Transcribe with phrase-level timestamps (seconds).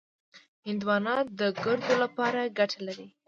[0.67, 3.07] هندوانه د ګردو لپاره ګټه لري.